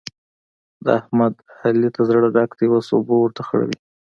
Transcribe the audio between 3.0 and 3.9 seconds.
ورته خړوي.